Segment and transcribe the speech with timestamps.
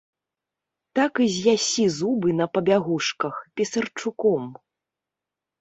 [0.99, 4.49] Так і з'ясі зубы на пабягушках, пісарчуком.